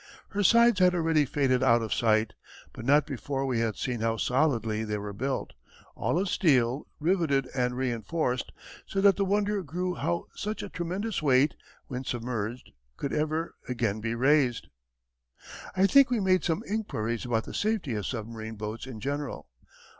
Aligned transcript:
Her 0.29 0.41
sides 0.43 0.79
had 0.79 0.95
already 0.95 1.25
faded 1.25 1.61
out 1.61 1.83
of 1.83 1.93
sight, 1.93 2.33
but 2.73 2.85
not 2.85 3.05
before 3.05 3.45
we 3.45 3.59
had 3.59 3.75
seen 3.75 3.99
how 4.01 4.17
solidly 4.17 4.83
they 4.83 4.97
were 4.97 5.13
built 5.13 5.53
all 5.93 6.17
of 6.17 6.27
steel, 6.27 6.87
riveted 6.99 7.47
and 7.53 7.77
reinforced, 7.77 8.51
so 8.87 8.99
that 8.99 9.15
the 9.15 9.23
wonder 9.23 9.61
grew 9.61 9.93
how 9.93 10.25
such 10.33 10.63
a 10.63 10.69
tremendous 10.69 11.21
weight, 11.21 11.53
when 11.85 12.03
submerged, 12.03 12.71
could 12.97 13.13
ever 13.13 13.53
again 13.69 14.01
be 14.01 14.15
raised. 14.15 14.69
I 15.77 15.85
think 15.85 16.09
we 16.09 16.19
made 16.19 16.43
some 16.43 16.63
inquiries 16.67 17.23
about 17.23 17.43
the 17.43 17.53
safety 17.53 17.93
of 17.93 18.07
submarine 18.07 18.55
boats 18.55 18.87
in 18.87 19.01
general. 19.01 19.49